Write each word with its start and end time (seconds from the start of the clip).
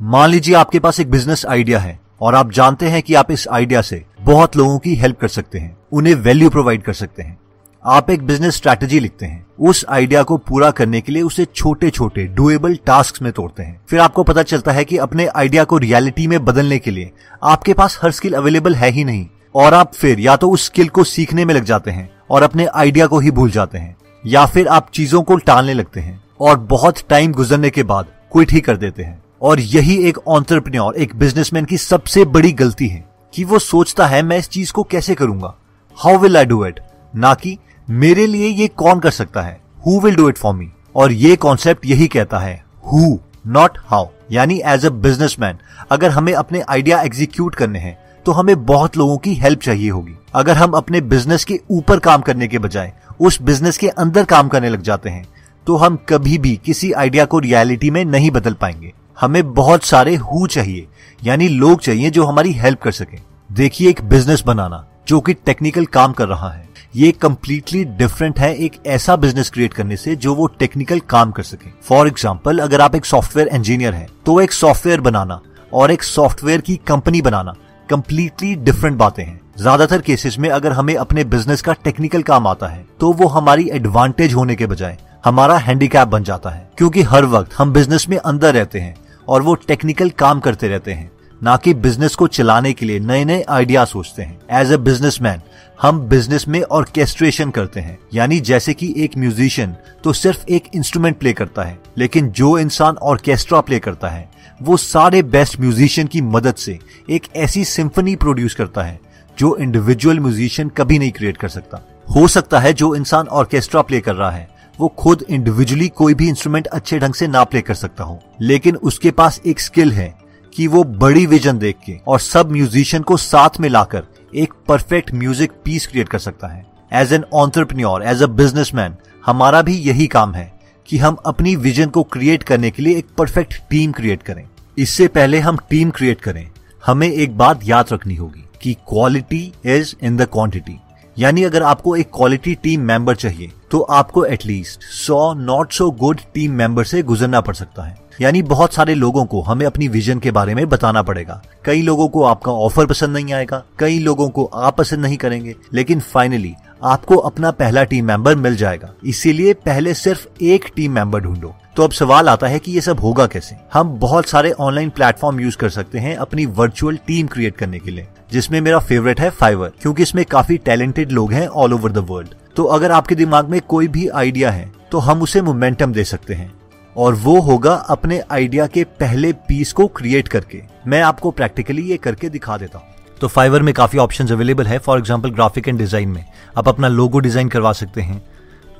मान 0.00 0.30
लीजिए 0.30 0.54
आपके 0.54 0.78
पास 0.78 0.98
एक 1.00 1.10
बिज़नेस 1.10 1.44
आइडिया 1.46 1.78
है 1.78 1.98
और 2.20 2.34
आप 2.34 2.50
जानते 2.52 2.88
हैं 2.88 3.02
कि 3.02 3.14
आप 3.14 3.30
इस 3.30 3.46
आइडिया 3.48 3.80
से 3.82 4.02
बहुत 4.20 4.56
लोगों 4.56 4.78
की 4.78 4.94
हेल्प 4.94 5.18
कर 5.18 5.28
सकते 5.28 5.58
हैं, 5.58 5.76
उन्हें 5.92 6.14
वैल्यू 6.14 6.50
प्रोवाइड 6.50 6.82
कर 6.82 6.92
सकते 6.92 7.22
हैं। 7.22 7.38
आप 7.84 8.10
एक 8.10 8.26
बिज़नेस 8.26 8.56
स्ट्रैटेजी 8.56 9.00
लिखते 9.00 9.26
हैं, 9.26 9.46
उस 9.60 9.84
आइडिया 9.88 10.22
को 10.22 10.36
पूरा 10.38 10.70
करने 10.70 11.00
के 11.00 11.12
लिए 11.12 11.22
उसे 11.22 11.44
छोटे 11.46 11.90
छोटे 11.90 12.24
डुएबल 12.26 12.76
टास्क 12.86 13.22
में 13.22 13.32
तोड़ते 13.32 13.62
हैं। 13.62 13.80
फिर 13.90 14.00
आपको 14.00 14.24
पता 14.24 14.42
चलता 14.42 14.72
है 14.72 14.84
कि 14.84 14.96
अपने 14.98 15.26
आइडिया 15.26 15.64
को 15.64 15.78
रियलिटी 15.78 16.26
में 16.26 16.44
बदलने 16.44 16.78
के 16.78 16.90
लिए 16.90 17.10
आपके 17.42 17.74
पास 17.74 17.98
हर 18.02 18.10
स्किल 18.10 18.34
अवेलेबल 18.34 18.74
है 18.74 18.90
ही 18.90 19.04
नहीं 19.04 19.26
और 19.54 19.74
आप 19.74 19.94
फिर 19.94 20.20
या 20.20 20.36
तो 20.36 20.50
उस 20.50 20.66
स्किल 20.66 20.88
को 20.88 21.04
सीखने 21.06 21.44
में 21.44 21.54
लग 21.54 21.64
जाते 21.64 21.90
हैं 21.90 22.08
और 22.30 22.42
अपने 22.42 22.66
आइडिया 22.66 23.06
को 23.06 23.18
ही 23.18 23.30
भूल 23.30 23.50
जाते 23.50 23.78
हैं, 23.78 23.96
या 24.24 24.46
फिर 24.46 24.68
आप 24.68 24.90
चीज़ों 24.94 25.22
को 25.22 25.36
टालने 25.36 25.74
लगते 25.74 26.00
हैं 26.00 26.20
और 26.40 26.58
बहुत 26.58 27.06
टाइम 27.08 27.32
गुजरने 27.32 27.70
के 27.70 27.82
बाद 27.84 28.06
क्विट 28.32 28.52
ही 28.52 28.60
कर 28.60 28.76
देते 28.76 29.02
हैं। 29.02 29.22
और 29.42 29.60
यही 29.60 29.96
एक 30.08 30.18
ऑन्टरप्रन्योर 30.28 30.96
एक 30.96 31.14
बिजनेसमैन 31.16 31.64
की 31.64 31.78
सबसे 31.78 32.24
बड़ी 32.24 32.52
गलती 32.52 32.88
है 32.88 33.04
कि 33.34 33.44
वो 33.44 33.58
सोचता 33.58 34.06
है, 34.06 34.22
मैं 34.22 34.38
इस 34.38 34.48
चीज़ 34.48 34.72
को 34.72 34.82
कैसे 34.82 35.14
करूँगा? 35.14 35.54
How 35.98 36.18
will 36.18 36.36
I 36.36 36.44
do 36.44 36.64
it 36.66 36.80
ना 37.14 37.34
कि, 37.34 37.58
मेरे 37.88 38.26
लिए 38.26 38.48
ये 38.48 38.68
कौन 38.68 39.00
कर 39.00 39.10
सकता 39.10 39.42
है? 39.42 39.60
Who 39.86 40.00
will 40.00 40.16
do 40.16 40.28
it 40.28 40.38
for 40.38 40.54
me 40.54 40.70
और 40.96 41.12
ये 41.12 41.36
कॉन्सेप्ट 41.36 41.86
यही 41.86 42.06
कहता 42.06 42.38
है 42.38 42.64
हु 42.92 43.18
नॉट 43.46 43.78
हाउ 43.86 44.06
यानी 44.32 44.60
एज 44.64 44.86
अ 44.86 44.90
बिजनेसमैन 44.90 45.58
अगर 45.90 46.10
हमें 46.10 46.32
अपने 46.34 46.62
आइडिया 46.68 47.00
एग्जीक्यूट 47.02 47.54
करने 47.54 47.78
हैं 47.78 47.96
तो 48.26 48.32
हमें 48.32 48.64
बहुत 48.66 48.96
लोगों 48.96 49.16
की 49.18 49.34
हेल्प 49.34 49.60
चाहिए 49.60 49.90
होगी। 49.90 50.14
अगर 50.34 50.56
हम 50.56 50.72
अपने 50.72 51.00
बिज़नेस 51.00 51.44
के 51.44 51.58
ऊपर 51.70 51.98
काम 51.98 52.20
करने 52.20 52.48
के 52.48 52.58
बजाय 52.58 52.92
उस 53.20 53.40
बिज़नेस 53.42 53.78
के 53.78 53.88
अंदर 53.88 54.24
काम 54.24 54.48
करने 54.48 54.68
लग 54.68 54.82
जाते 54.82 55.10
हैं 55.10 55.26
तो 55.66 55.76
हम 55.76 55.96
कभी 56.08 56.38
भी 56.38 56.56
किसी 56.64 56.92
आइडिया 56.92 57.24
को 57.24 57.38
रियलिटी 57.38 57.90
में 57.90 58.04
नहीं 58.04 58.30
बदल 58.30 58.54
पाएँगे। 58.54 58.85
हमें 59.18 59.54
बहुत 59.54 59.84
सारे 59.84 60.14
हु 60.16 60.46
चाहिए, 60.46 60.86
यानी 61.20 61.48
लोग 61.48 61.80
चाहिए 61.80 62.10
जो 62.10 62.24
हमारी 62.24 62.52
हेल्प 62.54 62.80
कर 62.82 62.92
सके। 62.92 63.18
देखिए 63.50 63.88
एक 63.90 64.02
बिज़नेस 64.04 64.42
बनाना, 64.46 64.86
जो 65.08 65.20
कि 65.20 65.34
टेक्निकल 65.36 65.84
काम 65.88 66.12
कर 66.12 66.28
रहा 66.28 66.50
है। 66.50 66.64
ये 66.94 67.10
कम्प्लीटली 67.12 67.84
डिफरेंट 67.84 68.38
है 68.38 68.54
एक 68.56 68.76
ऐसा 68.86 69.16
बिज़नेस 69.16 69.50
क्रिएट 69.50 69.74
करने 69.74 69.96
से 69.96 70.14
जो 70.16 70.34
वो 70.34 70.46
टेक्निकल 70.58 71.00
काम 71.08 71.30
कर 71.30 71.42
सके। 71.44 71.70
फॉर 71.84 72.06
एग्ज़ाम्पल 72.06 72.58
अगर 72.58 72.80
आप 72.80 72.94
एक 72.94 73.04
सॉफ्टवेयर 73.06 73.48
इंजीनियर 73.48 73.94
है 73.94 74.06
तो 74.26 74.40
एक 74.40 74.52
सॉफ्टवेयर 74.52 75.00
बनाना 75.00 75.40
और 75.72 75.90
एक 75.90 76.02
सॉफ्टवेयर 76.02 76.60
की 76.60 76.76
कंपनी 76.86 77.22
बनाना 77.22 77.54
कम्प्लीटली 77.88 78.54
डिफरेंट 78.56 78.96
बातें 78.98 79.24
हैं। 79.24 79.40
ज़्यादातर 79.58 80.00
केसेस 80.02 80.38
में 80.38 80.48
अगर 80.50 80.72
हमें 80.72 80.94
अपने 80.96 81.24
बिज़नेस 81.26 81.62
का 81.62 81.72
टेक्निकल 81.74 82.22
काम 82.24 82.46
आता 82.46 82.66
है 82.66 82.84
तो 83.00 83.12
वो 83.12 83.28
हमारी 83.28 83.68
एडवांटेज 83.72 84.34
होने 84.34 84.56
के 84.56 84.66
बजाय 84.66 84.96
हमारा 85.24 85.56
हैंडीकैप 85.58 86.08
बन 86.08 86.24
जाता 86.24 86.50
है। 86.50 86.68
क्योंकि 86.78 87.02
हर 87.04 87.24
वक्त 87.26 87.54
हम 87.58 87.72
बिज़नेस 87.72 88.08
में 88.08 88.16
अंदर 88.18 88.54
रहते 88.54 88.80
हैं 88.80 88.94
और 89.28 89.42
वो 89.42 89.54
टेक्निकल 89.68 90.10
काम 90.10 90.40
करते 90.40 90.68
रहते 90.68 90.92
हैं, 90.92 91.10
ना 91.40 91.56
कि 91.56 91.74
बिज़नेस 91.74 92.14
को 92.14 92.26
चलाने 92.26 92.72
के 92.72 92.86
लिए 92.86 93.00
नए 93.00 93.24
नए 93.24 93.42
आइडिया 93.42 93.84
सोचते 93.84 94.22
हैं। 94.22 94.60
एज 94.60 94.72
ए 94.72 94.76
बिजनेसमैन 94.76 95.40
हम 95.82 96.00
बिज़नेस 96.00 96.46
में 96.48 96.60
ऑर्केस्ट्रेशन 96.62 97.50
करते 97.50 97.80
हैं। 97.80 97.98
यानी 98.14 98.38
जैसे 98.40 98.74
कि 98.74 98.92
एक 98.96 99.16
म्यूजिशियन 99.18 99.74
तो 100.04 100.12
सिर्फ़ 100.12 100.46
एक 100.48 100.68
इंस्ट्रूमेंट 100.74 101.18
प्ले 101.18 101.32
करता 101.32 101.62
है, 101.62 101.78
लेकिन 101.98 102.30
जो 102.30 102.56
इंसान 102.58 102.96
ऑर्केस्ट्रा 102.96 103.60
प्ले 103.60 103.78
करता 103.78 104.08
है, 104.08 104.28
वो 104.60 104.76
सारे 104.76 105.22
बेस्ट 105.24 105.60
म्यूजिशियन 105.60 106.06
की 106.06 106.20
मदद 106.22 106.54
से 106.54 106.78
एक 107.10 107.26
ऐसी 107.36 107.64
सिंफनी 107.64 108.16
प्रोड्यूस 108.16 108.54
करता 108.54 108.82
है, 108.82 108.98
जो 109.38 109.56
इंडिविजुअल 109.56 110.20
म्यूजिशियन 110.20 110.68
कभी 110.68 110.98
नहीं 110.98 111.12
क्रिएट 111.12 111.36
कर 111.36 111.48
सकता। 111.48 111.82
हो 112.16 112.26
सकता 112.28 112.58
है 112.60 112.72
जो 112.72 112.94
इंसान 112.94 113.26
ऑर्केस्ट्रा 113.28 113.82
प्ले 113.82 114.00
कर 114.00 114.14
रहा 114.14 114.30
है 114.30 114.48
वो 114.80 114.88
खुद 114.98 115.24
इंडिविजुअली 115.30 115.88
कोई 115.88 116.14
भी 116.14 116.28
इंस्ट्रूमेंट 116.28 116.66
अच्छे 116.66 116.98
ढंग 116.98 117.14
से 117.14 117.26
ना 117.26 117.44
प्ले 117.44 117.60
कर 117.60 117.74
सकता 117.74 118.04
हो। 118.04 118.18
लेकिन 118.40 118.76
उसके 118.76 119.10
पास 119.10 119.40
एक 119.46 119.60
स्किल 119.60 119.92
है 119.92 120.14
कि 120.52 120.66
वो 120.66 120.82
बड़ी 120.84 121.24
विजन 121.26 121.58
देख 121.58 121.76
के 121.86 121.98
और 122.06 122.20
सब 122.20 122.50
म्यूजिशियन 122.52 123.02
को 123.02 123.16
साथ 123.16 123.60
में 123.60 123.68
लाकर 123.68 124.02
एक 124.34 124.52
परफेक्ट 124.68 125.12
म्यूज़िक 125.14 125.52
पीस 125.64 125.86
क्रिएट 125.86 126.08
कर 126.08 126.18
सकता 126.18 126.48
है। 126.48 126.64
As 126.92 127.12
an 127.12 127.24
entrepreneur 127.34 128.02
as 128.02 128.22
a 128.22 128.26
businessman 128.26 128.96
हमारा 129.26 129.62
भी 129.62 129.76
यही 129.78 130.06
काम 130.06 130.34
है 130.34 130.52
कि 130.88 130.98
हम 130.98 131.16
अपनी 131.26 131.54
विजन 131.56 131.86
को 131.86 132.02
क्रिएट 132.02 132.42
करने 132.42 132.70
के 132.70 132.82
लिए 132.82 132.98
एक 132.98 133.06
परफेक्ट 133.18 133.54
टीम 133.70 133.92
क्रिएट 133.92 134.22
करें। 134.22 134.44
इससे 134.78 135.08
पहले 135.08 135.38
हम 135.38 135.58
टीम 135.70 135.90
क्रिएट 135.90 136.20
करें। 136.20 136.48
हमें 136.86 137.08
एक 137.08 137.36
बात 137.38 137.60
याद 137.64 137.86
रखनी 137.92 138.14
होगी 138.14 138.44
कि 138.62 138.74
quality 138.88 139.52
is 139.64 139.94
in 140.02 140.16
the 140.16 140.22
quantity 140.22 140.78
यानी 141.16 141.42
अगर 141.44 141.62
आपको 141.62 141.94
एक 141.96 142.10
क्वालिटी 142.14 142.54
टीम 142.54 142.80
मेंबर 142.80 143.14
चाहिए 143.14 143.52
तो 143.70 143.80
आपको 143.80 144.24
एटलीस्ट 144.24 144.82
सौ 144.84 145.32
not 145.34 145.72
so 145.72 145.90
good 145.90 146.20
team 146.34 146.52
member 146.52 146.84
से 146.84 147.02
गुजरना 147.02 147.40
पड़ 147.40 147.54
सकता 147.54 147.82
है। 147.82 147.96
यानी 148.20 148.42
बहुत 148.42 148.74
सारे 148.74 148.94
लोगों 148.94 149.24
को 149.24 149.40
हमें 149.40 149.64
अपनी 149.66 149.88
विजन 149.88 150.18
के 150.18 150.30
बारे 150.30 150.54
में 150.54 150.68
बताना 150.68 151.02
पड़ेगा। 151.02 151.40
कई 151.64 151.82
लोगों 151.82 152.08
को 152.08 152.22
आपका 152.24 152.52
ऑफ़र 152.52 152.86
पसंद 152.86 153.16
नहीं 153.16 153.32
आएगा, 153.32 153.62
कई 153.78 153.98
लोगों 153.98 154.28
को 154.28 154.44
आप 154.44 154.76
पसंद 154.78 155.00
नहीं 155.00 155.16
करेंगे, 155.16 155.54
लेकिन 155.74 156.00
फाइनली 156.02 156.54
आपको 156.84 157.16
अपना 157.16 157.50
पहला 157.50 157.84
टीम 157.84 158.04
मेंबर 158.04 158.36
मिल 158.36 158.56
जाएगा। 158.56 158.92
इसीलिए 159.04 159.54
पहले 159.54 159.94
सिर्फ़ 159.94 160.26
एक 160.42 160.70
टीम 160.76 160.92
मेंबर 160.92 161.20
ढूंढो। 161.20 161.54
तो 161.76 161.84
अब 161.84 161.90
सवाल 161.92 162.28
आता 162.28 162.46
है 162.46 162.58
कि 162.58 162.72
ये 162.72 162.80
सब 162.80 163.00
होगा 163.00 163.26
कैसे? 163.26 163.56
हम 163.72 163.98
बहुत 163.98 164.28
सारे 164.28 164.50
ऑनलाइन 164.52 164.90
प्लेटफॉर्म 164.90 165.40
यूज़ 165.40 165.56
कर 165.56 165.70
सकते 165.70 165.98
हैं 165.98 166.16
अपनी 166.16 166.46
वर्चुअल 166.46 166.98
टीम 167.06 167.26
क्रिएट 167.26 167.56
करने 167.56 167.78
के 167.78 167.90
लिए। 167.90 168.06
जिसमें 168.30 168.60
मेरा 168.60 168.78
फेवरेट 168.78 169.20
है 169.20 169.30
फाइवर 169.30 169.72
क्योंकि 169.82 170.02
इसमें 170.02 170.24
काफ़ी 170.24 170.56
टैलेंटेड 170.58 171.12
लोग 171.12 171.32
हैं 171.32 171.46
ऑल 171.48 171.74
ओवर 171.74 171.92
द 171.92 172.06
वर्ल्ड 172.08 172.34
तो 172.56 172.64
अगर 172.64 172.92
आपके 172.92 173.14
दिमाग 173.14 173.48
में 173.48 173.60
कोई 173.60 173.88
भी 173.88 174.06
आइडिया 174.08 174.50
है 174.50 174.70
तो 174.92 174.98
हम 174.98 175.22
उसे 175.22 175.42
मोमेंटम 175.42 175.92
दे 175.92 176.04
सकते 176.04 176.34
हैं। 176.34 176.52
और 176.96 177.14
वो 177.14 177.40
होगा 177.40 177.72
अपने 177.90 178.20
आइडिया 178.32 178.66
के 178.66 178.84
पहले 179.00 179.32
पीस 179.48 179.72
को 179.72 179.86
क्रिएट 179.88 180.28
करके। 180.28 180.62
मैं 180.86 181.00
आपको 181.02 181.30
प्रैक्टिकली 181.30 181.82
ये 181.82 181.96
करके 181.96 182.28
दिखा 182.28 182.56
देता 182.56 182.78
हूँ। 182.78 182.94
तो 183.20 183.28
फाइवर 183.28 183.62
में 183.62 183.72
काफ़ी 183.74 183.98
ऑप्शंस 183.98 184.32
अवेलेबल 184.32 184.66
है। 184.66 184.78
For 184.78 184.98
example 184.98 185.30
graphic 185.30 185.68
and 185.68 185.78
design 185.78 186.08
में। 186.08 186.24
आप 186.58 186.68
अपना 186.68 186.88
लोगो 186.88 187.18
डिज़ाइन 187.18 187.48
करवा 187.48 187.72
सकते 187.72 188.00
हैं। 188.00 188.22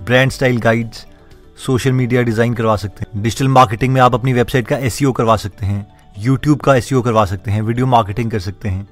Brand 0.00 0.30
style 0.30 0.58
guides 0.58 1.06
social 1.66 1.92
media 1.92 2.22
design 2.22 2.54
करवा 2.54 2.76
सकते 2.76 3.04
हैं। 3.04 3.22
डिजिटल 3.22 3.48
मार्केटिंग 3.48 3.92
में 3.94 4.00
आप 4.00 4.14
अपनी 4.14 4.32
वेबसाइट 4.32 4.66
का 4.66 4.76
एस 4.78 4.98
करवा 5.16 5.36
सकते 5.36 5.66
हैं। 5.66 5.86
यूट्यूब 6.16 6.60
का 6.60 6.76
एस 6.76 6.90
करवा 6.94 7.24
सकते 7.24 7.50
हैं। 7.50 7.62
वीडियो 7.62 7.86
मार्केटिंग 7.86 8.30
कर 8.30 8.40
सकते 8.40 8.68
हैं। 8.68 8.86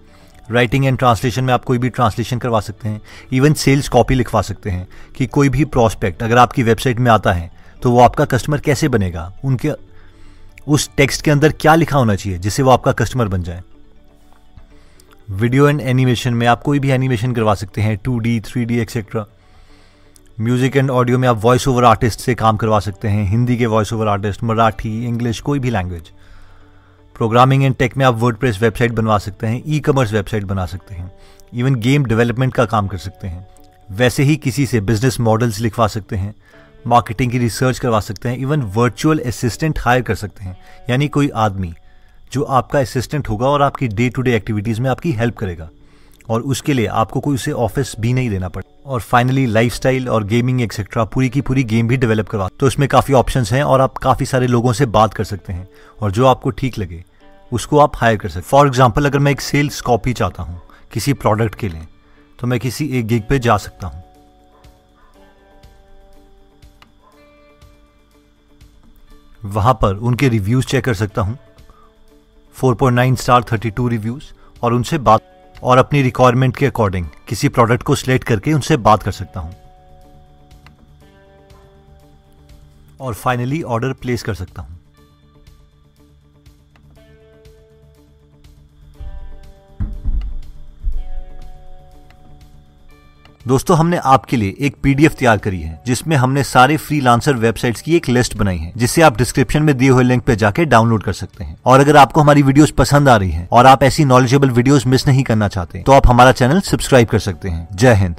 राइटिंग 0.51 0.85
एंड 0.87 0.99
ट्रांसलेशन 0.99 1.45
में 1.45 1.53
आप 1.55 1.65
कोई 1.65 1.79
भी 1.79 1.89
ट्रांसलेशन 1.91 2.39
करवा 2.39 2.61
सकते 2.61 2.89
हैं 2.89 3.01
इवन 3.33 3.55
सेल्स 3.55 3.89
कॉपी 3.89 4.15
लिखवा 4.15 4.43
सकते 4.43 4.71
हैं, 4.71 4.87
कि 5.17 5.27
कोई 5.27 5.49
भी 5.49 5.65
प्रोस्पेक्ट 5.67 6.23
अगर 6.23 6.39
आपकी 6.39 6.63
वेबसाइट 6.63 6.99
में 6.99 7.11
आता 7.11 7.33
है 7.33 7.51
तो 7.83 7.91
वो 7.91 8.01
आपका 8.01 8.25
कस्टमर 8.25 8.61
कैसे 8.61 8.89
बनेगा? 8.89 9.33
उनके, 9.45 9.71
उस 10.69 10.89
टेक्स्ट 10.97 11.23
के 11.25 11.31
अंदर 11.31 11.53
क्या 11.53 11.75
लिखा 11.75 11.99
होना 11.99 12.15
चाहिए, 12.15 12.39
जिससे 12.39 12.63
वो 12.63 12.71
आपका 12.71 12.93
कस्टमर 12.95 13.29
बन 13.29 13.43
जाए? 13.43 13.63
वीडियो 15.31 15.69
एंड 15.69 15.81
एनिमेशन 15.81 16.35
में 16.35 16.47
आप 16.47 16.63
कोई 16.63 16.79
भी 16.79 16.91
एनिमेशन 16.91 17.33
करवा 17.33 17.55
सकते 17.55 17.81
हैं 17.81 17.97
two 17.97 18.19
D 18.19 18.39
three 18.41 18.65
D 18.65 18.79
etcetera 18.79 19.25
music 20.39 20.77
and 20.77 20.91
audio 20.91 21.19
में 21.19 21.29
आप 21.29 21.41
वॉइस 21.43 21.67
ओवर 21.69 21.85
आर्टिस्ट 21.85 22.21
से 22.21 22.35
काम 22.35 22.57
करवा 22.57 22.81
सकते 22.81 23.09
हैं, 23.09 23.25
हिंदी 23.31 23.57
के 23.57 23.67
voice 23.67 23.93
over 23.93 24.09
artist 24.09 24.43
Marathi 24.45 25.05
English 25.07 25.41
कोई 25.41 25.59
भी 25.59 25.71
लैंग्वेज 25.71 26.11
प्रोग्रामिंग 27.17 27.65
एंड 27.65 27.75
टेक 27.77 27.97
में 27.97 28.05
आप 28.05 28.15
वर्ड 28.15 28.37
वेबसाइट 28.43 28.93
बनवा 28.93 29.19
सकते 29.19 29.47
हैं 29.47 29.63
ई 29.67 29.79
कॉमर्स 29.81 30.13
वेबसाइट 30.13 30.45
बना 30.45 30.65
सकते 30.67 30.95
हैं 30.95 31.11
इवन 31.55 31.75
गेम 31.75 32.05
डेवलपमेंट 32.05 32.55
का 32.55 32.65
काम 32.65 32.87
कर 32.87 32.99
सकते 32.99 33.29
हैं। 33.29 33.47
वैसे 33.89 34.23
ही 34.23 34.37
किसी 34.37 34.67
से 34.67 34.81
बिज़नेस 34.81 35.21
मॉडल्स 35.21 35.61
लिखवा 35.61 35.87
सकते 35.87 36.17
हैं 36.17 36.35
मार्केटिंग 36.87 37.31
की 37.33 37.39
रिसर्च 37.39 37.79
करवा 37.79 38.01
सकते 38.01 38.29
हैं 38.29 38.37
इवन 38.39 38.63
वर्चुअल 38.75 39.19
असिस्टेंट 39.19 39.79
हायर 39.79 40.03
कर 40.03 40.15
सकते 40.15 40.45
हैं। 40.45 40.57
यानी 40.91 41.09
कोई 41.09 41.29
आदमी 41.37 41.73
जो 42.33 42.43
आपका 42.43 42.81
असिस्टेंट 42.81 43.29
होगा 43.29 43.47
और 43.47 43.63
आपकी 43.63 43.89
डे 43.89 44.09
टू 44.09 44.23
डे 44.23 44.37
एक्टिविटीज़ 44.37 44.81
में 44.81 44.91
आपकी 44.91 45.13
हेल्प 45.13 45.37
करेगा, 45.37 45.69
और 46.29 46.41
उसके 46.43 46.73
लिए 46.73 46.87
आपको 46.87 47.21
कोई 47.21 47.35
उसे 47.35 47.53
ऑफ़िस 47.53 47.95
भी 48.01 48.13
नहीं 48.13 48.31
देना 48.31 48.49
पड़े 48.49 48.74
और 48.85 49.01
फाइनली 49.01 49.47
लाइफस्टाइल 49.47 50.09
और 50.09 50.25
गेमिंग 50.25 50.61
एक्सेट्रा 50.63 51.05
पूरी 51.05 51.29
की 51.31 51.41
पूरी 51.41 51.65
गेम 51.65 51.89
भी 51.89 51.97
डेवलप 51.97 52.29
करवा 52.29 52.49
तो 52.61 52.67
इसमें 52.67 52.89
काफ़ी 52.89 53.15
ऑप्शंस 53.15 53.53
हैं 53.53 53.63
और 53.63 53.81
आप 53.81 53.97
काफ़ी 53.99 54.27
सारे 54.27 54.47
लोगों 54.47 54.73
से 54.73 54.87
बात 54.89 55.15
कर 55.15 55.25
सकते 55.25 55.53
हैं 55.53 55.69
और 55.99 56.11
जो 56.11 56.27
आपको 56.27 56.51
ठीक 56.53 56.79
लगे, 56.79 57.03
उसको 57.53 57.79
आप 57.79 57.97
हायर 57.97 58.17
कर 58.17 58.29
सकते 58.29 58.49
फॉर 58.49 58.67
एग्ज़ाम्पल 58.67 59.07
अगर 59.07 59.19
मैं 59.19 59.33
एक 59.33 59.41
सेल्स 59.41 59.81
कॉपी 59.81 60.13
चाहता 60.13 60.43
हूँ, 60.43 60.61
किसी 60.93 61.13
प्रोडक्ट 61.15 61.55
के 61.55 61.69
लिए 61.69 61.87
तो 62.39 62.47
मैं 62.47 62.61
किसी 62.61 62.87
एक 62.99 63.07
गिग 63.07 63.23
पे 63.29 63.39
जा 63.39 63.57
सकता 63.59 63.87
हूँ। 63.87 64.03
वहाँ 69.47 69.75
पर 69.83 69.97
उनके 69.99 70.29
रिव्यूज़ 70.29 70.67
चेक 70.67 70.85
कर 70.85 70.95
सकता 70.95 71.23
हूँ। 71.23 71.39
4.9 72.57 73.17
स्टार 73.17 73.43
32 73.45 73.89
रिव्यूज़ 73.91 74.25
और 74.63 74.73
उनसे 74.73 74.99
बात 74.99 75.23
और 75.65 75.79
अपनी 75.79 76.03
रिक्वायरमेंट 76.03 76.57
के 76.57 76.67
अकॉर्डिंग 76.67 77.07
किसी 77.29 77.49
प्रोडक्ट 77.49 77.83
को 77.83 77.95
सिलेक्ट 77.95 78.25
करके 78.25 78.53
उनसे 78.53 78.77
बात 78.77 79.03
कर 79.03 79.13
सकता 79.13 79.41
हूँ। 79.41 79.55
और 83.01 83.15
फाइनली 83.15 83.63
ऑर्डर 83.63 83.93
प्लेस 83.93 84.23
कर 84.23 84.35
सकता 84.35 84.63
हूँ। 84.63 84.74
दोस्तों, 93.47 93.77
हमने 93.77 93.97
आपके 94.05 94.37
लिए 94.37 94.55
एक 94.59 94.77
पीडीएफ 94.83 95.15
तैयार 95.15 95.39
करी 95.39 95.61
है, 95.61 95.83
जिसमें 95.87 96.17
हमने 96.17 96.45
सारे 96.45 96.77
फ्री 96.77 97.01
लांसर 97.01 97.35
वेबसाइट्स 97.35 97.83
की 97.83 97.97
एक 97.97 98.09
लिस्ट 98.09 98.37
बनाई 98.37 98.59
है, 98.59 98.73
जिसे 98.77 99.03
आप 99.03 99.19
डिस्क्रिप्शन 99.19 99.63
में 99.63 99.77
दिए 99.79 99.89
हुए 99.89 100.05
लिंक 100.05 100.23
पे 100.23 100.37
जाके 100.37 100.65
डाउनलोड 100.65 101.03
कर 101.03 101.13
सकते 101.13 101.45
हैं। 101.45 101.57
और 101.67 101.81
अगर 101.81 101.97
आपको 101.97 102.21
हमारी 102.21 102.43
वीडियोस 102.43 102.71
पसंद 102.71 103.09
आ 103.09 103.17
रही 103.17 103.31
हैं 103.31 103.49
और 103.53 103.67
आप 103.67 103.83
ऐसी 103.83 104.05
नॉलेजेबल 104.05 104.51
वीडियोस 104.51 104.87
मिस 104.87 105.07
नहीं 105.07 105.23
करना 105.23 105.49
चाहते 105.49 105.83
तो 105.83 105.93
आप 105.93 106.09
हमारा 106.09 106.33
चैनल 106.33 106.61
सब्सक्राइब 106.63 107.09
कर 107.09 107.19
सकते 107.21 107.49
हैं। 107.49 107.67
जय 107.73 107.95
हिंद। 107.95 108.17